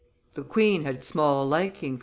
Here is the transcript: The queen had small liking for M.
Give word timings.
The 0.33 0.41
queen 0.43 0.83
had 0.83 1.03
small 1.03 1.47
liking 1.47 1.97
for 1.97 1.97
M. 1.97 1.99